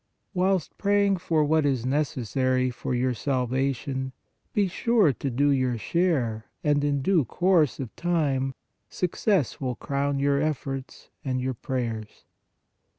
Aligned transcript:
Whilst 0.33 0.75
praying 0.79 1.17
for 1.17 1.45
what 1.45 1.63
is 1.63 1.85
necessary 1.85 2.71
for 2.71 2.95
your 2.95 3.13
salva 3.13 3.71
tion, 3.71 4.13
be 4.51 4.67
sure 4.67 5.13
to 5.13 5.29
do 5.29 5.51
your 5.51 5.77
share 5.77 6.45
and 6.63 6.83
in 6.83 7.03
due 7.03 7.23
course 7.23 7.79
of 7.79 7.95
time 7.95 8.55
success 8.89 9.61
will 9.61 9.75
crown 9.75 10.17
your 10.19 10.41
efforts 10.41 11.11
and 11.23 11.39
your 11.39 11.53
pray 11.53 11.87
ers." 11.89 12.25